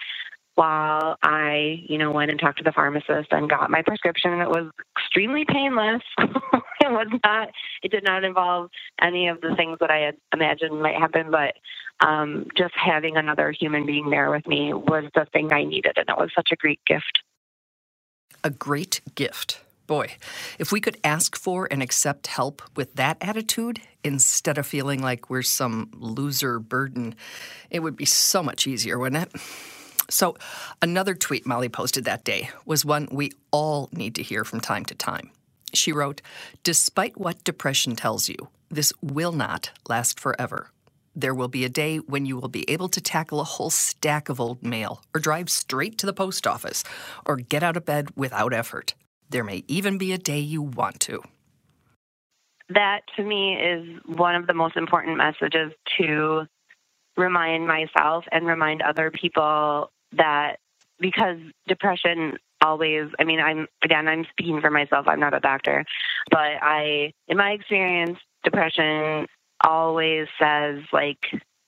while 0.57 1.17
I, 1.23 1.83
you 1.89 1.97
know, 1.97 2.11
went 2.11 2.31
and 2.31 2.39
talked 2.39 2.59
to 2.59 2.65
the 2.65 2.73
pharmacist 2.73 3.29
and 3.31 3.49
got 3.49 3.71
my 3.71 3.83
prescription. 3.83 4.41
It 4.41 4.49
was 4.51 4.71
extremely 4.99 5.45
painless. 5.47 6.03
it 6.19 6.91
was 6.91 7.07
not, 7.25 7.51
it 7.83 7.91
did 7.91 8.05
not 8.05 8.25
involve 8.25 8.71
any 9.01 9.29
of 9.29 9.41
the 9.41 9.55
things 9.57 9.79
that 9.81 9.91
I 9.91 9.99
had 9.99 10.17
imagined 10.35 10.83
might 10.83 10.97
happen, 10.97 11.31
but 11.31 11.55
um, 12.07 12.47
just 12.57 12.75
having 12.75 13.17
another 13.17 13.53
human 13.53 13.87
being 13.87 14.11
there 14.11 14.31
with 14.31 14.47
me 14.47 14.73
was 14.73 15.05
the 15.15 15.27
thing 15.33 15.53
I 15.53 15.65
needed. 15.65 15.93
And 15.97 16.09
it 16.09 16.17
was 16.19 16.31
such 16.35 16.51
a 16.53 16.57
great 16.57 16.81
gift. 16.87 17.21
A 18.43 18.51
great 18.51 19.01
gift. 19.15 19.61
Boy, 19.91 20.15
if 20.61 20.71
we 20.71 20.81
could 20.81 20.99
ask 21.03 21.35
for 21.35 21.67
and 21.69 21.83
accept 21.83 22.29
help 22.29 22.63
with 22.77 22.95
that 22.95 23.17
attitude 23.21 23.81
instead 24.05 24.57
of 24.57 24.65
feeling 24.65 25.03
like 25.03 25.29
we're 25.29 25.43
some 25.43 25.91
loser 25.97 26.61
burden, 26.61 27.17
it 27.71 27.81
would 27.81 27.97
be 27.97 28.05
so 28.05 28.41
much 28.41 28.69
easier, 28.69 29.01
wouldn't 29.01 29.25
it? 29.25 29.43
So, 30.09 30.37
another 30.81 31.17
tweet 31.17 31.45
Molly 31.45 31.69
posted 31.69 32.05
that 32.05 32.23
day 32.23 32.51
was 32.65 32.85
one 32.85 33.09
we 33.11 33.33
all 33.51 33.89
need 33.91 34.15
to 34.15 34.23
hear 34.23 34.45
from 34.45 34.61
time 34.61 34.85
to 34.85 34.95
time. 34.95 35.33
She 35.75 35.91
wrote, 35.91 36.23
Despite 36.63 37.19
what 37.19 37.43
depression 37.43 37.97
tells 37.97 38.29
you, 38.29 38.47
this 38.71 38.93
will 39.03 39.33
not 39.33 39.73
last 39.89 40.21
forever. 40.21 40.71
There 41.17 41.35
will 41.35 41.49
be 41.49 41.65
a 41.65 41.69
day 41.69 41.97
when 41.97 42.27
you 42.27 42.39
will 42.39 42.49
be 42.49 42.71
able 42.71 42.91
to 42.91 43.01
tackle 43.01 43.41
a 43.41 43.51
whole 43.59 43.71
stack 43.71 44.29
of 44.29 44.39
old 44.39 44.63
mail, 44.63 45.03
or 45.13 45.21
drive 45.21 45.51
straight 45.51 45.99
to 45.99 46.07
the 46.07 46.13
post 46.13 46.47
office, 46.47 46.85
or 47.27 47.39
get 47.39 47.65
out 47.65 47.77
of 47.77 47.85
bed 47.85 48.11
without 48.15 48.53
effort. 48.53 48.95
There 49.31 49.45
may 49.45 49.65
even 49.69 49.97
be 49.97 50.13
a 50.13 50.19
day 50.19 50.41
you 50.41 50.63
want 50.63 51.01
to. 51.01 51.23
That 52.69 53.01
to 53.17 53.25
me 53.25 53.55
is 53.55 54.01
one 54.07 54.35
of 54.35 54.47
the 54.47 54.55
most 54.55 54.77
important 54.77 55.17
messages 55.17 55.73
to 55.99 56.47
remind 57.17 57.67
myself 57.67 58.25
and 58.31 58.47
remind 58.47 58.83
other 58.83 59.11
people 59.11 59.91
that 60.13 60.57
because 60.99 61.39
depression 61.67 62.39
always 62.63 63.09
i 63.19 63.25
mean 63.25 63.41
i'm 63.41 63.67
again 63.83 64.07
i'm 64.07 64.25
speaking 64.31 64.61
for 64.61 64.71
myself 64.71 65.07
i'm 65.09 65.19
not 65.19 65.35
a 65.35 65.41
doctor 65.41 65.85
but 66.31 66.39
i 66.63 67.13
in 67.27 67.37
my 67.37 67.51
experience 67.53 68.19
depression 68.45 69.27
always 69.63 70.29
says 70.39 70.79
like 70.93 71.19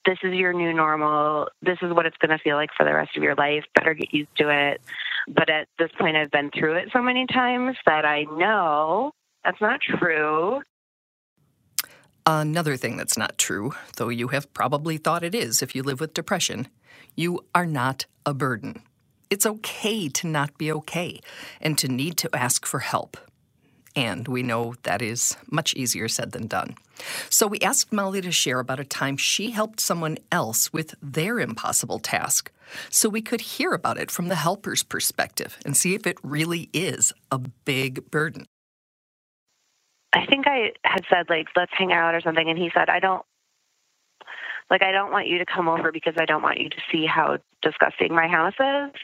this 0.05 0.17
is 0.23 0.33
your 0.33 0.53
new 0.53 0.73
normal 0.73 1.49
this 1.61 1.77
is 1.81 1.93
what 1.93 2.05
it's 2.05 2.17
going 2.17 2.35
to 2.35 2.43
feel 2.43 2.55
like 2.55 2.69
for 2.75 2.85
the 2.85 2.93
rest 2.93 3.15
of 3.15 3.23
your 3.23 3.35
life 3.35 3.63
better 3.75 3.93
get 3.93 4.13
used 4.13 4.35
to 4.37 4.49
it 4.49 4.81
but 5.27 5.49
at 5.49 5.67
this 5.79 5.89
point 5.99 6.15
i've 6.15 6.31
been 6.31 6.51
through 6.51 6.75
it 6.75 6.89
so 6.93 7.01
many 7.01 7.25
times 7.27 7.75
that 7.85 8.05
i 8.05 8.23
know 8.23 9.11
that's 9.43 9.61
not 9.61 9.79
true 9.81 10.61
Another 12.25 12.77
thing 12.77 12.95
that's 12.95 13.17
not 13.17 13.37
true, 13.37 13.73
though 13.97 14.07
you 14.07 14.29
have 14.29 14.53
probably 14.53 14.95
thought 14.95 15.25
it 15.25 15.35
is 15.35 15.61
if 15.61 15.75
you 15.75 15.83
live 15.83 15.99
with 15.99 16.13
depression, 16.13 16.69
you 17.17 17.41
are 17.53 17.65
not 17.65 18.05
a 18.25 18.33
burden. 18.33 18.81
It's 19.29 19.45
okay 19.45 20.07
to 20.07 20.27
not 20.27 20.57
be 20.57 20.71
okay 20.71 21.19
and 21.59 21.77
to 21.79 21.89
need 21.89 22.15
to 22.17 22.29
ask 22.33 22.65
for 22.65 22.79
help. 22.79 23.17
And 23.95 24.27
we 24.27 24.41
know 24.41 24.73
that 24.83 25.01
is 25.01 25.37
much 25.51 25.75
easier 25.75 26.07
said 26.07 26.31
than 26.31 26.47
done. 26.47 26.75
So 27.29 27.45
we 27.47 27.59
asked 27.59 27.93
Molly 27.93 28.21
to 28.21 28.31
share 28.31 28.59
about 28.59 28.79
a 28.79 28.85
time 28.85 29.17
she 29.17 29.51
helped 29.51 29.79
someone 29.79 30.17
else 30.31 30.73
with 30.73 30.95
their 31.01 31.39
impossible 31.39 31.99
task 31.99 32.51
so 32.89 33.09
we 33.09 33.21
could 33.21 33.41
hear 33.41 33.73
about 33.73 33.97
it 33.97 34.09
from 34.09 34.29
the 34.29 34.35
helper's 34.35 34.83
perspective 34.83 35.57
and 35.65 35.75
see 35.77 35.93
if 35.93 36.07
it 36.07 36.17
really 36.23 36.69
is 36.73 37.13
a 37.31 37.37
big 37.37 38.09
burden. 38.09 38.45
I 40.13 40.25
think 40.25 40.47
I 40.47 40.73
had 40.83 41.03
said 41.09 41.29
like 41.29 41.47
let's 41.55 41.71
hang 41.75 41.91
out 41.91 42.13
or 42.13 42.21
something, 42.21 42.47
and 42.47 42.57
he 42.57 42.69
said 42.73 42.89
I 42.89 42.99
don't 42.99 43.25
like 44.69 44.83
I 44.83 44.91
don't 44.91 45.11
want 45.11 45.27
you 45.27 45.39
to 45.39 45.45
come 45.45 45.67
over 45.67 45.91
because 45.91 46.13
I 46.17 46.25
don't 46.25 46.43
want 46.43 46.59
you 46.59 46.69
to 46.69 46.77
see 46.91 47.05
how 47.05 47.39
disgusting 47.61 48.13
my 48.13 48.27
house 48.27 48.53
is. 48.59 48.99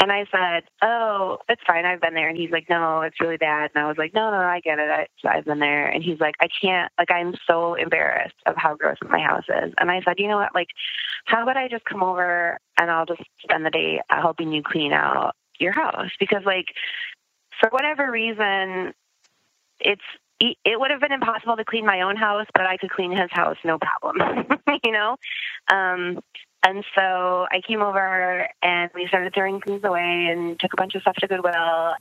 And 0.00 0.10
I 0.10 0.24
said, 0.32 0.64
"Oh, 0.82 1.38
it's 1.48 1.62
fine. 1.66 1.84
I've 1.84 2.00
been 2.00 2.14
there." 2.14 2.28
And 2.28 2.36
he's 2.36 2.50
like, 2.50 2.68
"No, 2.70 3.02
it's 3.02 3.20
really 3.20 3.36
bad." 3.36 3.70
And 3.74 3.84
I 3.84 3.86
was 3.86 3.98
like, 3.98 4.14
"No, 4.14 4.30
no, 4.30 4.38
I 4.38 4.60
get 4.60 4.78
it. 4.78 4.88
I, 4.90 5.28
I've 5.28 5.44
been 5.44 5.58
there." 5.58 5.88
And 5.88 6.02
he's 6.02 6.18
like, 6.20 6.34
"I 6.40 6.48
can't. 6.60 6.90
Like, 6.98 7.10
I'm 7.10 7.34
so 7.46 7.74
embarrassed 7.74 8.36
of 8.46 8.56
how 8.56 8.74
gross 8.76 8.96
my 9.08 9.20
house 9.20 9.44
is." 9.48 9.74
And 9.78 9.90
I 9.90 10.00
said, 10.02 10.18
"You 10.18 10.28
know 10.28 10.38
what? 10.38 10.54
Like, 10.54 10.68
how 11.26 11.42
about 11.42 11.58
I 11.58 11.68
just 11.68 11.84
come 11.84 12.02
over 12.02 12.58
and 12.80 12.90
I'll 12.90 13.06
just 13.06 13.22
spend 13.42 13.66
the 13.66 13.70
day 13.70 14.00
helping 14.08 14.52
you 14.52 14.62
clean 14.62 14.92
out 14.92 15.34
your 15.58 15.72
house 15.72 16.10
because, 16.18 16.44
like, 16.46 16.66
for 17.60 17.68
whatever 17.70 18.10
reason, 18.10 18.94
it's 19.80 20.02
it 20.40 20.80
would 20.80 20.90
have 20.90 21.00
been 21.00 21.12
impossible 21.12 21.56
to 21.56 21.64
clean 21.64 21.84
my 21.84 22.00
own 22.00 22.16
house, 22.16 22.46
but 22.54 22.64
I 22.64 22.78
could 22.78 22.90
clean 22.90 23.10
his 23.10 23.30
house 23.30 23.58
no 23.62 23.78
problem, 23.78 24.46
you 24.84 24.92
know? 24.92 25.16
Um, 25.70 26.20
and 26.62 26.84
so 26.94 27.46
I 27.50 27.60
came 27.66 27.82
over 27.82 28.48
and 28.62 28.90
we 28.94 29.06
started 29.06 29.32
throwing 29.34 29.60
things 29.60 29.82
away 29.84 30.28
and 30.30 30.58
took 30.60 30.72
a 30.72 30.76
bunch 30.76 30.94
of 30.94 31.02
stuff 31.02 31.16
to 31.16 31.26
Goodwill. 31.26 31.94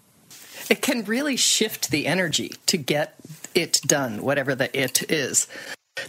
It 0.69 0.81
can 0.81 1.03
really 1.05 1.37
shift 1.37 1.91
the 1.91 2.05
energy 2.05 2.53
to 2.67 2.77
get 2.77 3.15
it 3.55 3.81
done, 3.85 4.21
whatever 4.21 4.55
the 4.55 4.77
it 4.77 5.09
is. 5.09 5.47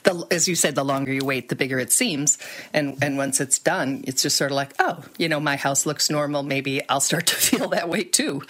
The, 0.04 0.26
as 0.30 0.47
you 0.47 0.54
said, 0.54 0.75
the 0.75 0.85
longer 0.85 1.12
you 1.12 1.25
wait, 1.25 1.49
the 1.49 1.57
bigger 1.57 1.78
it 1.78 1.90
seems. 1.90 2.38
And 2.73 2.99
and 3.02 3.16
once 3.16 3.40
it's 3.40 3.59
done, 3.59 4.04
it's 4.07 4.23
just 4.23 4.37
sort 4.37 4.50
of 4.50 4.57
like, 4.57 4.73
oh, 4.78 5.04
you 5.19 5.28
know, 5.28 5.40
my 5.40 5.57
house 5.57 5.87
looks 5.87 6.11
normal. 6.11 6.42
Maybe 6.42 6.87
I'll 6.88 7.00
start 7.00 7.26
to 7.28 7.35
feel 7.37 7.69
that 7.71 7.88
way 7.88 8.04
too 8.04 8.42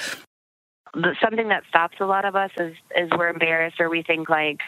something 1.22 1.48
that 1.48 1.62
stops 1.68 1.96
a 2.00 2.04
lot 2.04 2.24
of 2.24 2.34
us 2.34 2.50
is 2.58 2.74
is 2.96 3.08
we're 3.16 3.28
embarrassed 3.28 3.80
or 3.80 3.88
we 3.88 4.02
think 4.02 4.28
like 4.28 4.58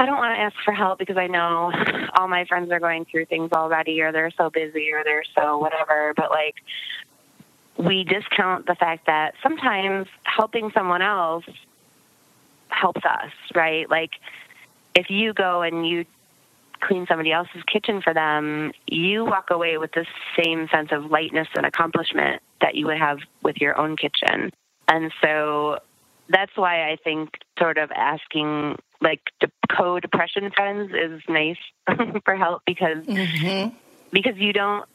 I 0.00 0.06
don't 0.06 0.16
want 0.16 0.34
to 0.34 0.40
ask 0.40 0.56
for 0.64 0.72
help 0.72 0.98
because 0.98 1.18
I 1.18 1.26
know 1.26 1.70
all 2.16 2.26
my 2.26 2.46
friends 2.46 2.72
are 2.72 2.80
going 2.80 3.04
through 3.04 3.26
things 3.26 3.52
already 3.52 4.00
or 4.00 4.12
they're 4.12 4.30
so 4.30 4.48
busy 4.48 4.92
or 4.92 5.04
they're 5.04 5.24
so 5.38 5.58
whatever 5.58 6.14
but 6.16 6.30
like 6.30 6.54
we 7.76 8.04
discount 8.04 8.66
the 8.66 8.74
fact 8.74 9.04
that 9.08 9.34
sometimes 9.42 10.06
helping 10.22 10.70
someone 10.72 11.02
else 11.02 11.44
helps 12.70 13.02
us, 13.04 13.30
right? 13.54 13.90
Like 13.90 14.12
if 14.94 15.10
you 15.10 15.34
go 15.34 15.60
and 15.60 15.86
you 15.86 16.06
clean 16.80 17.04
somebody 17.06 17.30
else's 17.30 17.62
kitchen 17.70 18.00
for 18.00 18.14
them, 18.14 18.72
you 18.86 19.26
walk 19.26 19.50
away 19.50 19.76
with 19.76 19.92
the 19.92 20.06
same 20.42 20.66
sense 20.68 20.92
of 20.92 21.10
lightness 21.10 21.48
and 21.54 21.66
accomplishment 21.66 22.42
that 22.62 22.74
you 22.74 22.86
would 22.86 22.98
have 22.98 23.18
with 23.42 23.56
your 23.58 23.78
own 23.78 23.98
kitchen. 23.98 24.50
And 24.88 25.12
so 25.22 25.80
that's 26.30 26.56
why 26.56 26.90
I 26.90 26.96
think 27.04 27.34
sort 27.58 27.76
of 27.76 27.90
asking 27.90 28.76
like 29.00 29.20
co-depression 29.70 30.50
friends 30.50 30.92
is 30.92 31.22
nice 31.28 31.56
for 32.24 32.36
help 32.36 32.62
because 32.66 33.04
mm-hmm. 33.04 33.74
because 34.12 34.36
you 34.36 34.52
don't 34.52 34.86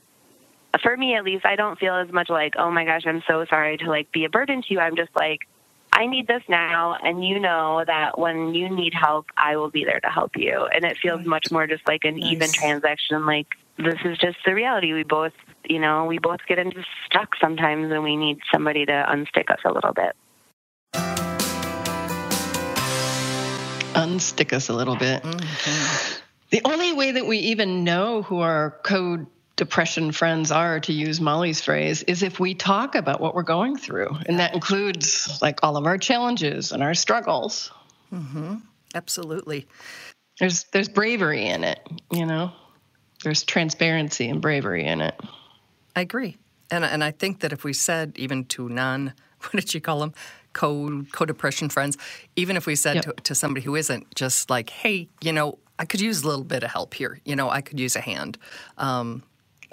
for 0.81 0.95
me 0.95 1.15
at 1.15 1.23
least 1.23 1.45
I 1.45 1.55
don't 1.55 1.79
feel 1.79 1.95
as 1.95 2.11
much 2.11 2.29
like 2.29 2.53
oh 2.57 2.71
my 2.71 2.85
gosh 2.85 3.03
I'm 3.05 3.23
so 3.27 3.45
sorry 3.49 3.77
to 3.77 3.89
like 3.89 4.11
be 4.11 4.25
a 4.25 4.29
burden 4.29 4.61
to 4.61 4.73
you 4.73 4.79
I'm 4.79 4.95
just 4.95 5.15
like 5.15 5.47
I 5.91 6.07
need 6.07 6.27
this 6.27 6.43
now 6.49 6.97
and 7.01 7.25
you 7.25 7.39
know 7.39 7.83
that 7.85 8.19
when 8.19 8.53
you 8.53 8.69
need 8.69 8.93
help 8.93 9.27
I 9.37 9.55
will 9.55 9.69
be 9.69 9.85
there 9.85 9.99
to 10.01 10.09
help 10.09 10.35
you 10.35 10.67
and 10.73 10.83
it 10.83 10.97
feels 10.97 11.25
much 11.25 11.51
more 11.51 11.67
just 11.67 11.87
like 11.87 12.03
an 12.03 12.17
nice. 12.17 12.31
even 12.31 12.51
transaction 12.51 13.25
like 13.25 13.47
this 13.77 13.99
is 14.05 14.17
just 14.17 14.37
the 14.45 14.53
reality 14.53 14.93
we 14.93 15.03
both 15.03 15.33
you 15.69 15.79
know, 15.79 16.05
we 16.05 16.19
both 16.19 16.39
get 16.47 16.59
into 16.59 16.83
stuck 17.05 17.35
sometimes 17.39 17.91
and 17.91 18.03
we 18.03 18.15
need 18.15 18.39
somebody 18.51 18.85
to 18.85 18.91
unstick 18.91 19.49
us 19.49 19.59
a 19.65 19.71
little 19.71 19.93
bit. 19.93 20.15
Unstick 23.95 24.53
us 24.53 24.69
a 24.69 24.73
little 24.73 24.95
bit. 24.95 25.23
Mm-hmm. 25.23 26.21
The 26.51 26.61
only 26.65 26.93
way 26.93 27.11
that 27.11 27.25
we 27.25 27.37
even 27.39 27.83
know 27.83 28.21
who 28.21 28.39
our 28.39 28.71
code 28.83 29.27
depression 29.55 30.11
friends 30.11 30.51
are, 30.51 30.79
to 30.81 30.93
use 30.93 31.21
Molly's 31.21 31.61
phrase, 31.61 32.03
is 32.03 32.23
if 32.23 32.39
we 32.39 32.53
talk 32.53 32.95
about 32.95 33.21
what 33.21 33.33
we're 33.33 33.43
going 33.43 33.77
through. 33.77 34.15
And 34.25 34.39
that 34.39 34.53
includes 34.53 35.39
like 35.41 35.59
all 35.63 35.77
of 35.77 35.85
our 35.85 35.97
challenges 35.97 36.71
and 36.71 36.83
our 36.83 36.93
struggles. 36.93 37.71
Mm-hmm. 38.13 38.55
Absolutely. 38.93 39.67
There's 40.39 40.65
there's 40.65 40.89
bravery 40.89 41.45
in 41.45 41.63
it, 41.63 41.79
you 42.11 42.25
know. 42.25 42.51
There's 43.23 43.43
transparency 43.43 44.29
and 44.29 44.41
bravery 44.41 44.85
in 44.85 45.01
it. 45.01 45.19
I 45.95 46.01
agree. 46.01 46.37
And 46.69 46.83
and 46.83 47.03
I 47.03 47.11
think 47.11 47.39
that 47.39 47.53
if 47.53 47.63
we 47.63 47.73
said 47.73 48.13
even 48.17 48.45
to 48.45 48.67
non 48.69 49.13
what 49.39 49.51
did 49.51 49.73
you 49.73 49.81
call 49.81 49.99
them? 49.99 50.13
Co 50.55 51.03
co 51.11 51.25
depression 51.25 51.67
friends, 51.67 51.97
even 52.37 52.55
if 52.55 52.65
we 52.65 52.75
said 52.75 52.95
yep. 52.95 53.03
to, 53.03 53.13
to 53.23 53.35
somebody 53.35 53.65
who 53.65 53.75
isn't 53.75 54.15
just 54.15 54.49
like, 54.49 54.69
hey, 54.69 55.09
you 55.21 55.33
know, 55.33 55.59
I 55.77 55.83
could 55.83 55.99
use 55.99 56.23
a 56.23 56.27
little 56.27 56.45
bit 56.45 56.63
of 56.63 56.71
help 56.71 56.93
here. 56.93 57.19
You 57.25 57.35
know, 57.35 57.49
I 57.49 57.59
could 57.59 57.77
use 57.77 57.97
a 57.97 57.99
hand. 57.99 58.37
Um, 58.77 59.21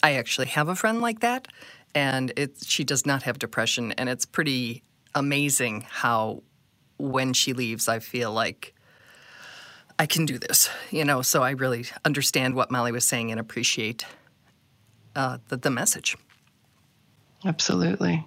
I 0.03 0.15
actually 0.15 0.49
have 0.49 0.69
a 0.69 0.75
friend 0.75 1.01
like 1.01 1.21
that, 1.21 1.47
and 1.95 2.33
it, 2.37 2.57
she 2.65 2.83
does 2.83 3.07
not 3.07 3.23
have 3.23 3.39
depression, 3.39 3.93
and 3.93 4.09
it's 4.09 4.27
pretty 4.27 4.83
amazing 5.15 5.87
how 5.89 6.43
when 6.99 7.33
she 7.33 7.53
leaves, 7.53 7.89
I 7.89 8.01
feel 8.01 8.33
like 8.33 8.75
I 10.01 10.07
can 10.07 10.27
do 10.27 10.37
this. 10.37 10.69
You 10.91 11.05
know, 11.05 11.23
so 11.23 11.45
I 11.45 11.51
really 11.51 11.85
understand 12.05 12.57
what 12.57 12.73
Molly 12.73 12.91
was 12.91 13.07
saying 13.07 13.31
and 13.31 13.39
appreciate 13.39 14.05
uh, 15.15 15.39
the, 15.47 15.59
the 15.59 15.71
message. 15.71 16.17
Absolutely. 17.45 18.27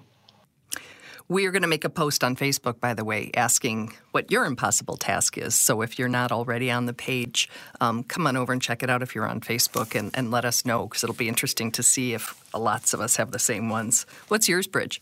We 1.28 1.48
are 1.48 1.52
going 1.52 1.64
to 1.64 1.68
make 1.68 1.84
a 1.84 1.90
post 1.90 2.24
on 2.24 2.36
Facebook, 2.36 2.80
by 2.80 2.94
the 2.94 3.04
way, 3.04 3.32
asking 3.34 3.94
what 4.12 4.30
your 4.32 4.46
impossible 4.46 4.96
task 4.96 5.40
is. 5.40 5.56
So 5.56 5.82
if 5.82 5.98
you're 5.98 6.08
not 6.08 6.32
already 6.32 6.70
on 6.70 6.86
the 6.86 6.94
page, 6.94 7.50
um, 7.82 8.04
come 8.04 8.28
on 8.28 8.38
over 8.38 8.54
and 8.54 8.62
check 8.62 8.84
it 8.84 8.92
out 8.92 9.02
if 9.02 9.16
you're 9.16 9.28
on 9.28 9.42
Facebook 9.42 9.98
and, 9.98 10.12
and 10.14 10.30
let 10.30 10.46
us 10.46 10.66
know 10.66 10.86
because 10.86 11.04
it'll 11.04 11.16
be 11.16 11.28
interesting 11.28 11.72
to 11.72 11.84
see 11.84 12.14
if 12.14 12.40
lots 12.54 12.94
of 12.94 13.02
us 13.02 13.16
have 13.16 13.32
the 13.32 13.40
same 13.40 13.70
ones. 13.70 14.06
What's 14.28 14.48
yours, 14.48 14.68
Bridge? 14.68 15.02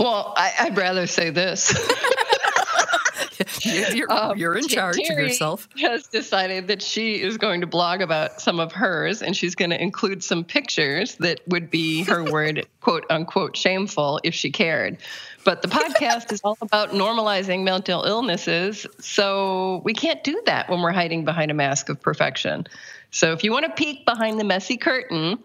Well, 0.00 0.34
I, 0.36 0.68
would 0.68 0.76
rather 0.76 1.06
say 1.06 1.30
this. 1.30 1.72
you're, 3.94 4.10
um, 4.12 4.36
you're 4.36 4.56
in 4.56 4.68
charge 4.68 4.96
Terry 4.96 5.24
of 5.24 5.28
yourself. 5.28 5.68
Has 5.80 6.06
decided 6.06 6.68
that 6.68 6.82
she 6.82 7.20
is 7.20 7.36
going 7.36 7.60
to 7.60 7.66
blog 7.66 8.00
about 8.00 8.40
some 8.40 8.60
of 8.60 8.72
hers, 8.72 9.22
and 9.22 9.36
she's 9.36 9.54
going 9.54 9.70
to 9.70 9.80
include 9.80 10.22
some 10.22 10.44
pictures 10.44 11.16
that 11.16 11.40
would 11.48 11.70
be 11.70 12.04
her 12.04 12.24
word, 12.24 12.66
quote 12.80 13.04
unquote, 13.10 13.56
shameful 13.56 14.20
if 14.24 14.34
she 14.34 14.50
cared. 14.50 14.98
But 15.44 15.62
the 15.62 15.68
podcast 15.68 16.32
is 16.32 16.40
all 16.42 16.58
about 16.60 16.90
normalizing 16.90 17.64
mental 17.64 18.02
illnesses, 18.02 18.86
so 19.00 19.80
we 19.84 19.94
can't 19.94 20.22
do 20.22 20.42
that 20.46 20.68
when 20.68 20.82
we're 20.82 20.92
hiding 20.92 21.24
behind 21.24 21.50
a 21.50 21.54
mask 21.54 21.88
of 21.88 22.00
perfection. 22.00 22.66
So 23.10 23.32
if 23.32 23.42
you 23.42 23.52
want 23.52 23.64
to 23.64 23.72
peek 23.72 24.04
behind 24.04 24.38
the 24.38 24.44
messy 24.44 24.76
curtain, 24.76 25.38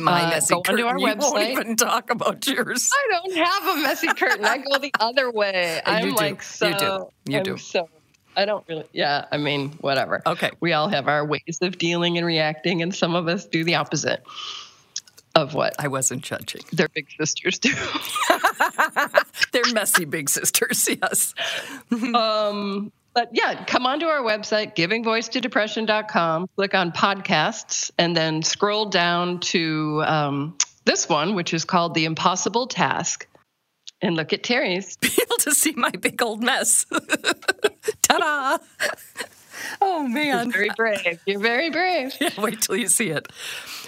my 0.00 0.24
uh, 0.24 0.30
messy 0.30 0.54
go 0.54 0.62
curtain. 0.62 0.84
onto 0.86 0.86
our 0.86 0.98
you 0.98 1.14
website. 1.14 1.32
Won't 1.32 1.50
even 1.50 1.76
talk 1.76 2.10
about 2.10 2.46
yours. 2.46 2.90
I 2.92 3.08
don't 3.10 3.36
have 3.36 3.76
a 3.76 3.82
messy 3.82 4.06
curtain. 4.08 4.44
I 4.44 4.58
go 4.58 4.78
the 4.78 4.92
other 5.00 5.30
way. 5.30 5.80
I'm 5.84 6.08
you 6.08 6.14
like 6.14 6.42
so. 6.42 6.68
You 6.68 6.78
do. 6.78 7.08
You 7.26 7.38
I'm 7.38 7.42
do. 7.44 7.56
So 7.56 7.88
I 8.36 8.44
don't 8.44 8.64
really. 8.68 8.84
Yeah. 8.92 9.26
I 9.30 9.36
mean, 9.38 9.70
whatever. 9.80 10.22
Okay. 10.26 10.50
We 10.60 10.72
all 10.72 10.88
have 10.88 11.08
our 11.08 11.24
ways 11.24 11.58
of 11.62 11.78
dealing 11.78 12.18
and 12.18 12.26
reacting, 12.26 12.82
and 12.82 12.94
some 12.94 13.14
of 13.14 13.28
us 13.28 13.44
do 13.46 13.64
the 13.64 13.76
opposite 13.76 14.22
of 15.34 15.54
what 15.54 15.74
I 15.78 15.88
wasn't 15.88 16.22
judging. 16.22 16.62
Their 16.72 16.88
big 16.88 17.08
sisters 17.18 17.58
do. 17.58 17.72
They're 19.52 19.72
messy 19.72 20.04
big 20.04 20.28
sisters. 20.28 20.88
Yes. 21.02 21.34
um 22.14 22.92
but 23.14 23.30
yeah, 23.32 23.64
come 23.64 23.86
onto 23.86 24.06
our 24.06 24.22
website, 24.22 24.74
givingvoicetodepression.com, 24.74 26.48
click 26.56 26.74
on 26.74 26.92
podcasts, 26.92 27.90
and 27.96 28.16
then 28.16 28.42
scroll 28.42 28.86
down 28.86 29.40
to 29.40 30.02
um, 30.04 30.58
this 30.84 31.08
one, 31.08 31.34
which 31.34 31.54
is 31.54 31.64
called 31.64 31.94
The 31.94 32.04
Impossible 32.04 32.66
Task. 32.66 33.26
And 34.02 34.16
look 34.16 34.32
at 34.32 34.42
Terry's. 34.42 34.96
Be 35.00 35.08
able 35.22 35.36
to 35.38 35.52
see 35.52 35.72
my 35.76 35.90
big 35.90 36.20
old 36.20 36.42
mess. 36.42 36.84
Ta 38.02 38.18
da! 38.18 38.58
Oh, 39.80 40.06
man. 40.06 40.46
You're 40.46 40.52
very 40.52 40.70
brave. 40.76 41.20
You're 41.24 41.40
very 41.40 41.70
brave. 41.70 42.14
Yeah, 42.20 42.30
wait 42.38 42.60
till 42.62 42.76
you 42.76 42.88
see 42.88 43.10
it. 43.10 43.28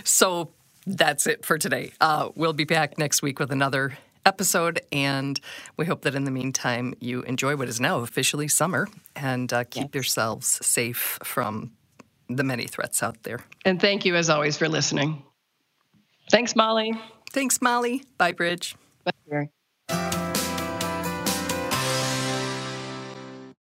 So 0.05 0.53
that's 0.87 1.27
it 1.27 1.45
for 1.45 1.59
today. 1.59 1.93
Uh, 2.01 2.31
we'll 2.35 2.53
be 2.53 2.65
back 2.65 2.97
next 2.97 3.21
week 3.23 3.39
with 3.41 3.51
another 3.51 3.99
episode. 4.27 4.81
And 4.93 5.41
we 5.77 5.87
hope 5.87 6.03
that 6.03 6.15
in 6.15 6.25
the 6.25 6.31
meantime, 6.31 6.95
you 7.01 7.23
enjoy 7.23 7.57
what 7.57 7.69
is 7.69 7.81
now 7.81 8.01
officially 8.01 8.49
summer 8.49 8.89
and 9.15 9.53
uh, 9.53 9.65
keep 9.65 9.85
yes. 9.85 9.95
yourselves 9.95 10.67
safe 10.67 11.19
from 11.23 11.73
the 12.29 12.45
many 12.45 12.67
threats 12.67 13.03
out 13.03 13.23
there. 13.23 13.41
And 13.65 13.81
thank 13.81 14.05
you, 14.05 14.17
as 14.17 14.29
always, 14.29 14.59
for 14.59 14.69
listening. 14.69 15.23
Thanks, 16.31 16.57
Molly. 16.57 16.93
Thanks, 17.33 17.63
Molly. 17.63 18.03
Bye, 18.19 18.33
Bridge. 18.33 18.75
Bye, 19.05 19.51